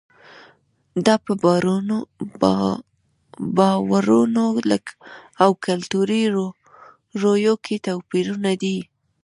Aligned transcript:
دا 1.05 1.15
په 1.25 1.33
باورونو 3.57 4.45
او 5.43 5.49
کلتوري 5.65 6.23
رویو 7.21 7.55
کې 7.65 7.75
توپیرونه 7.85 8.51
دي. 8.61 8.77